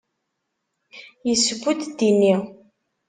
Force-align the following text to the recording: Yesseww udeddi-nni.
Yesseww 1.27 1.63
udeddi-nni. 1.69 2.35